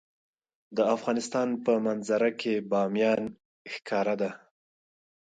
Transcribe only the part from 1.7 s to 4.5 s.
منظره کې بامیان ښکاره ده.